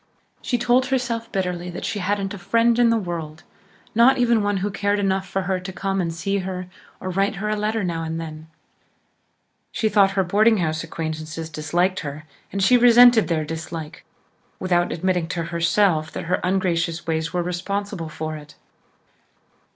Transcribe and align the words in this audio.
She 0.41 0.57
told 0.57 0.87
herself 0.87 1.31
bitterly 1.31 1.69
that 1.69 1.85
she 1.85 1.99
hadn't 1.99 2.33
a 2.33 2.39
friend 2.39 2.79
in 2.79 2.89
the 2.89 2.97
world 2.97 3.43
not 3.93 4.17
even 4.17 4.41
one 4.41 4.57
who 4.65 4.71
cared 4.71 4.97
enough 4.97 5.27
for 5.29 5.43
her 5.43 5.59
to 5.59 5.71
come 5.71 6.01
and 6.01 6.11
see 6.11 6.39
her 6.39 6.65
or 6.99 7.11
write 7.11 7.35
her 7.35 7.49
a 7.49 7.55
letter 7.55 7.83
now 7.83 8.01
and 8.01 8.19
then. 8.19 8.47
She 9.71 9.89
thought 9.89 10.13
her 10.17 10.23
boarding 10.23 10.57
house 10.57 10.83
acquaintances 10.83 11.51
disliked 11.51 11.99
her 11.99 12.25
and 12.51 12.63
she 12.63 12.77
resented 12.77 13.27
their 13.27 13.45
dislike, 13.45 14.03
without 14.59 14.91
admitting 14.91 15.27
to 15.27 15.43
herself 15.43 16.11
that 16.13 16.23
her 16.25 16.39
ungracious 16.43 17.05
ways 17.05 17.31
were 17.31 17.43
responsible 17.43 18.09
for 18.09 18.35
it. 18.35 18.55